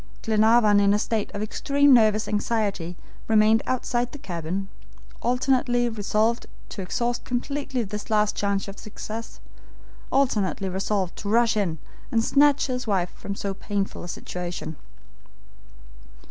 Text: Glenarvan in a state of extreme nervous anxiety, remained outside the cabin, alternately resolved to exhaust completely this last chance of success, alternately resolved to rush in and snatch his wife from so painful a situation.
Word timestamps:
Glenarvan 0.23 0.79
in 0.79 0.95
a 0.95 0.97
state 0.97 1.29
of 1.35 1.43
extreme 1.43 1.93
nervous 1.93 2.27
anxiety, 2.27 2.97
remained 3.27 3.61
outside 3.67 4.11
the 4.11 4.17
cabin, 4.17 4.67
alternately 5.21 5.87
resolved 5.89 6.47
to 6.69 6.81
exhaust 6.81 7.23
completely 7.23 7.83
this 7.83 8.09
last 8.09 8.35
chance 8.35 8.67
of 8.67 8.79
success, 8.79 9.39
alternately 10.11 10.69
resolved 10.69 11.15
to 11.17 11.29
rush 11.29 11.55
in 11.55 11.77
and 12.11 12.23
snatch 12.23 12.65
his 12.65 12.87
wife 12.87 13.11
from 13.11 13.35
so 13.35 13.53
painful 13.53 14.03
a 14.03 14.07
situation. 14.07 14.75